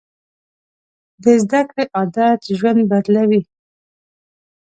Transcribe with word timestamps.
د 1.23 1.25
زده 1.43 1.61
کړې 1.69 1.83
عادت 1.95 2.41
ژوند 2.57 2.81
بدلوي. 2.91 3.41